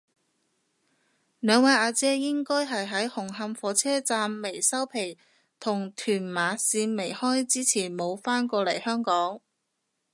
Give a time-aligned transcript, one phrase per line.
[1.41, 5.19] 兩位阿姐應該係喺紅磡火車站未收皮
[5.59, 9.39] 同屯馬綫未開之前冇返過嚟香港